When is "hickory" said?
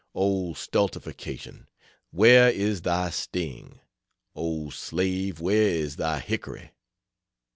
6.19-6.71